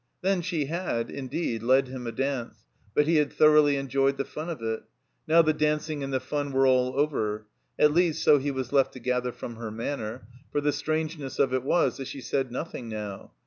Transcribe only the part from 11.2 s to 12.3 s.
of it was that she